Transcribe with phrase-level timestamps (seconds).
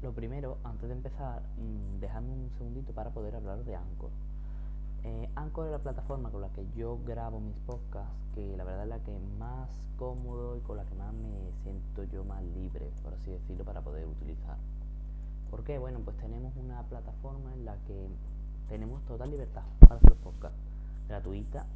[0.00, 4.10] Lo primero, antes de empezar, mm, dejadme un segundito para poder hablar de Anchor.
[5.02, 8.84] Eh, Anchor es la plataforma con la que yo grabo mis podcasts, que la verdad
[8.84, 12.90] es la que más cómodo y con la que más me siento yo más libre,
[13.02, 14.56] por así decirlo, para poder utilizar.
[15.50, 15.78] ¿Por qué?
[15.78, 18.06] Bueno, pues tenemos una plataforma en la que
[18.68, 20.58] tenemos total libertad para hacer los podcasts,
[21.08, 21.66] gratuita,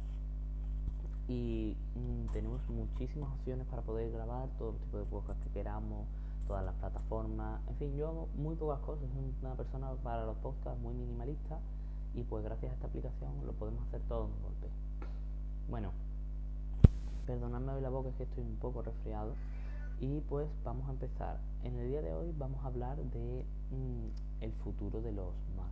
[1.27, 6.05] y mm, tenemos muchísimas opciones para poder grabar todo tipo de podcasts que queramos,
[6.47, 10.37] todas las plataformas, en fin, yo hago muy pocas cosas, soy una persona para los
[10.37, 11.59] podcasts muy minimalista
[12.13, 14.67] y pues gracias a esta aplicación lo podemos hacer todo en un golpe.
[15.69, 15.91] Bueno,
[17.25, 19.33] perdonadme la boca, es que estoy un poco resfriado
[19.99, 21.37] y pues vamos a empezar.
[21.63, 25.71] En el día de hoy vamos a hablar de mm, el futuro de los Macs.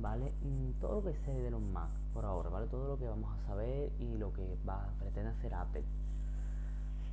[0.00, 0.32] ¿Vale?
[0.42, 2.66] Mm, todo lo que sé de los Macs por ahora, ¿vale?
[2.66, 5.84] Todo lo que vamos a saber y lo que va pretende hacer Apple.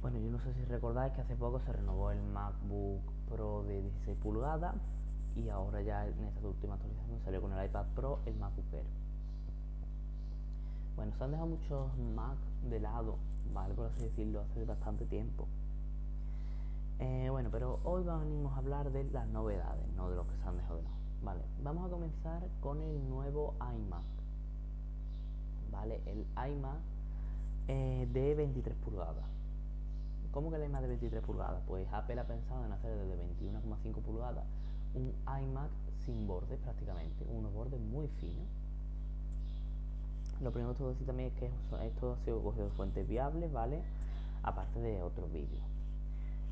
[0.05, 3.81] Bueno, yo no sé si recordáis que hace poco se renovó el MacBook Pro de
[3.81, 4.75] 16 pulgadas
[5.35, 8.85] y ahora ya en esta última actualización salió con el iPad Pro el MacBook Air.
[10.95, 12.37] Bueno, se han dejado muchos Mac
[12.69, 13.15] de lado,
[13.51, 13.73] ¿vale?
[13.73, 15.47] Por así decirlo, hace bastante tiempo.
[16.99, 20.47] Eh, bueno, pero hoy venimos a hablar de las novedades, no de los que se
[20.47, 20.95] han dejado de lado.
[21.23, 24.03] Vale, vamos a comenzar con el nuevo iMac.
[25.71, 26.77] Vale, el iMac
[27.69, 29.34] eh, de 23 pulgadas.
[30.35, 31.63] ¿Cómo que el iMac de 23 pulgadas?
[31.65, 34.43] Pues Apple ha pensado en hacer desde 21,5 pulgadas
[34.93, 35.69] un iMac
[36.05, 38.45] sin bordes prácticamente, unos bordes muy finos.
[40.41, 41.45] Lo primero que tengo que decir también es que
[41.87, 43.81] esto ha sido cogido de fuentes viables, ¿vale?
[44.43, 45.63] Aparte de otros vídeos.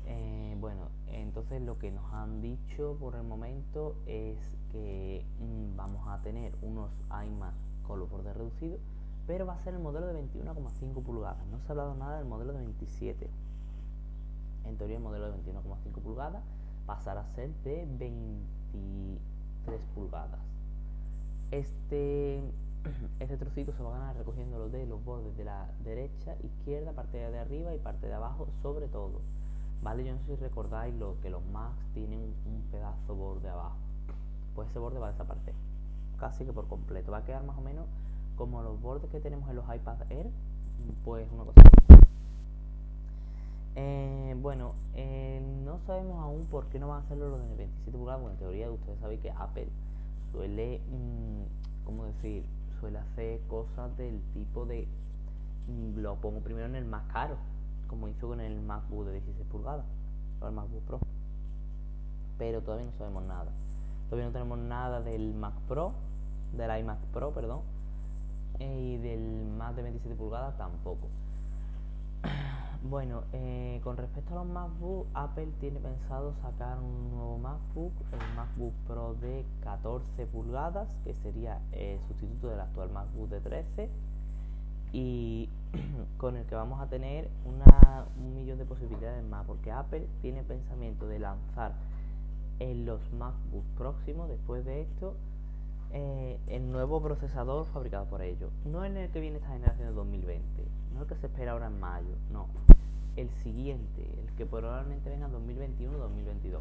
[0.06, 4.38] Eh, bueno, entonces lo que nos han dicho por el momento es
[4.72, 7.52] que mm, vamos a tener unos iMac
[7.86, 8.80] con los bordes reducidos,
[9.26, 11.46] pero va a ser el modelo de 21,5 pulgadas.
[11.48, 13.28] No se ha hablado nada del modelo de 27
[14.66, 16.42] en teoría el modelo de 21,5 pulgadas
[16.86, 20.40] pasará a ser de 23 pulgadas.
[21.50, 22.42] Este,
[23.20, 27.18] este trocito se va a ganar recogiéndolo de los bordes de la derecha, izquierda, parte
[27.18, 29.20] de arriba y parte de abajo, sobre todo.
[29.82, 30.04] ¿Vale?
[30.04, 33.76] Yo no sé si recordáis lo que los Macs tienen un pedazo borde abajo.
[34.54, 35.54] Pues ese borde va a desaparecer.
[36.18, 37.12] Casi que por completo.
[37.12, 37.84] Va a quedar más o menos
[38.36, 40.30] como los bordes que tenemos en los iPad Air.
[41.04, 41.62] Pues una cosa
[43.76, 47.90] eh, bueno, eh, no sabemos aún por qué no van a hacerlo los de 27
[47.90, 49.68] pulgadas, en teoría ustedes saben que Apple
[50.32, 52.44] suele, mm, ¿cómo decir?
[52.80, 54.86] Suele hacer cosas del tipo de,
[55.68, 57.36] mm, lo pongo primero en el más caro,
[57.88, 59.86] como hizo con el MacBook de 16 pulgadas,
[60.40, 61.00] o el MacBook Pro.
[62.38, 63.52] Pero todavía no sabemos nada.
[64.08, 65.92] Todavía no tenemos nada del Mac Pro,
[66.52, 67.62] del iMac Pro, perdón,
[68.58, 71.08] y del Mac de 27 pulgadas tampoco.
[72.86, 78.36] Bueno, eh, con respecto a los MacBook, Apple tiene pensado sacar un nuevo MacBook, el
[78.36, 83.90] MacBook Pro de 14 pulgadas, que sería el sustituto del actual MacBook de 13,
[84.92, 85.48] y
[86.18, 91.06] con el que vamos a tener un millón de posibilidades más, porque Apple tiene pensamiento
[91.06, 91.72] de lanzar
[92.58, 95.14] en los MacBook próximos, después de esto,
[95.90, 98.52] eh, el nuevo procesador fabricado por ellos.
[98.66, 101.68] No en el que viene esta generación de 2020, no el que se espera ahora
[101.68, 102.46] en mayo, no
[103.16, 106.60] el siguiente, el que probablemente venga en 2021-2022.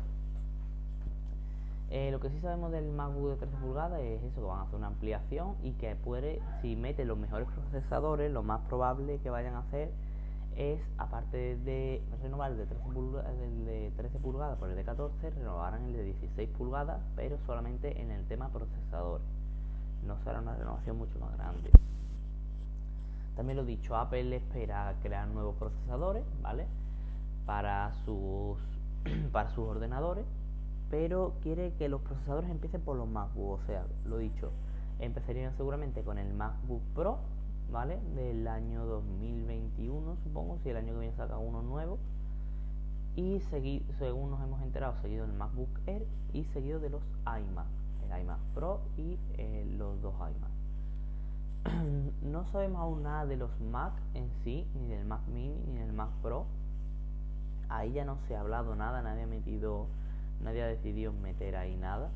[1.89, 4.61] Eh, lo que sí sabemos del MacBook de 13 pulgadas es eso, que van a
[4.63, 9.29] hacer una ampliación y que puede, si mete los mejores procesadores, lo más probable que
[9.29, 9.91] vayan a hacer
[10.55, 15.29] es, aparte de renovar el de 13 pulgadas, de 13 pulgadas por el de 14,
[15.31, 19.25] renovarán el de 16 pulgadas, pero solamente en el tema procesadores.
[20.05, 21.69] No será una renovación mucho más grande.
[23.35, 26.67] También lo dicho, Apple espera crear nuevos procesadores, ¿vale?
[27.45, 28.59] Para sus,
[29.31, 30.25] para sus ordenadores,
[30.89, 34.51] pero quiere que los procesadores empiecen por los MacBook, o sea, lo dicho,
[34.99, 37.17] empezarían seguramente con el MacBook Pro,
[37.71, 37.99] ¿vale?
[38.15, 41.97] Del año 2021, supongo, si el año que viene saca uno nuevo.
[43.15, 47.67] Y seguir, según nos hemos enterado, seguido el MacBook Air y seguido de los iMac,
[48.09, 50.52] el iMac Pro y eh, los dos iMac.
[52.21, 55.93] no sabemos aún nada de los Mac en sí, ni del Mac Mini, ni del
[55.93, 56.45] Mac Pro.
[57.69, 59.87] Ahí ya no se ha hablado nada, nadie ha metido,
[60.41, 62.09] nadie ha decidido meter ahí nada.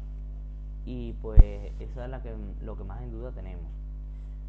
[0.85, 1.39] Y pues
[1.79, 3.65] eso es la que, lo que más en duda tenemos.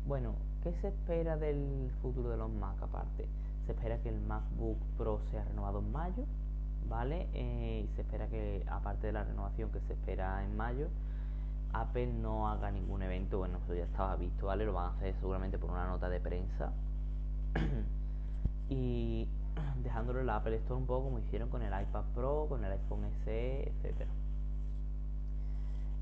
[0.06, 3.28] Bueno, ¿qué se espera del futuro de los Mac aparte?
[3.66, 6.24] Se espera que el MacBook Pro sea renovado en mayo,
[6.88, 7.28] ¿vale?
[7.34, 10.88] Eh, y se espera que, aparte de la renovación que se espera en mayo,
[11.72, 14.64] Apple no haga ningún evento, bueno, eso ya estaba visto, ¿vale?
[14.64, 16.72] Lo van a hacer seguramente por una nota de prensa.
[18.68, 19.28] y
[19.82, 22.72] dejándolo en la Apple Store un poco como hicieron con el iPad Pro, con el
[22.72, 24.10] iPhone SE, etcétera.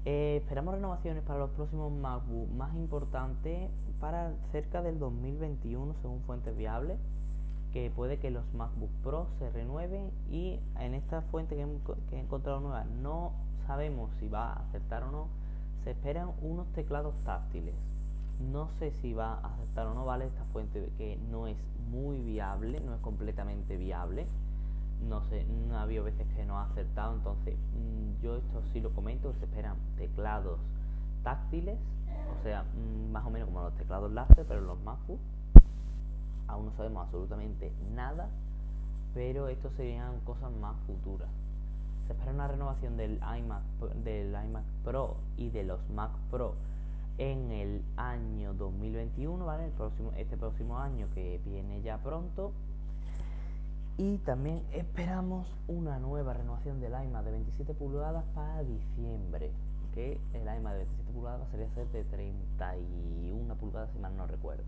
[0.05, 3.71] Eh, esperamos renovaciones para los próximos MacBook más importantes
[4.01, 6.99] para cerca del 2021 según fuentes viables
[7.73, 12.61] que puede que los MacBook Pro se renueven y en esta fuente que, he encontrado
[12.61, 13.33] nueva no
[13.67, 15.29] sabemos si va a aceptar o no
[15.87, 17.77] se esperan unos teclados táctiles.
[18.41, 21.57] No sé si va a aceptar o no vale esta fuente que no es
[21.93, 24.27] muy viable no es completamente viable.
[25.09, 28.91] No sé, ha habido veces que no ha acertado, entonces mm, yo esto sí lo
[28.95, 30.59] comento, se esperan teclados
[31.23, 31.79] táctiles,
[32.37, 35.21] o sea, mm, más o menos como los teclados láser, pero los MacBook.
[36.49, 38.29] Aún no sabemos absolutamente nada,
[39.15, 41.29] pero esto serían cosas más futuras.
[42.07, 43.63] Se espera una renovación del iMac,
[44.05, 46.55] del iMac Pro y de los Mac Pro
[47.19, 49.67] en el año 2021, ¿vale?
[49.67, 52.53] El próximo, este próximo año que viene ya pronto.
[53.99, 59.51] Y también esperamos una nueva renovación del iMac de 27 pulgadas para diciembre.
[59.95, 64.65] Que el iMac de 27 pulgadas sería ser de 31 pulgadas si mal no recuerdo.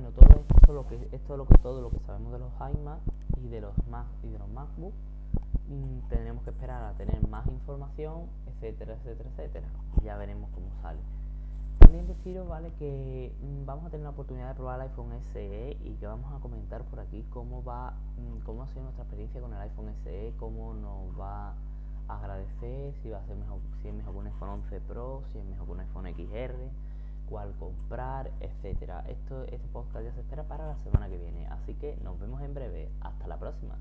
[0.00, 2.52] Bueno, todo esto, lo que, esto es lo que, todo lo que sabemos de los
[2.54, 3.00] iMac
[3.42, 4.94] y de los Mac y de los MacBook.
[5.68, 9.66] Mm, tendremos que esperar a tener más información, etcétera, etcétera, etcétera.
[10.04, 11.00] Ya veremos cómo sale.
[11.80, 12.70] También deciros, ¿vale?
[12.78, 16.32] Que mm, vamos a tener la oportunidad de probar el iPhone SE y que vamos
[16.32, 19.92] a comentar por aquí cómo va, mm, cómo ha sido nuestra experiencia con el iPhone
[20.04, 21.56] SE, cómo nos va
[22.06, 25.24] a agradecer, si va a ser mejor, si es mejor que un iPhone 11 Pro,
[25.32, 26.70] si es mejor que un iPhone XR,
[27.28, 29.04] cuál comprar, etcétera.
[29.08, 32.40] Esto, este podcast ya se espera para la semana que viene, así que nos vemos
[32.42, 32.90] en breve.
[33.00, 33.78] Hasta la próxima.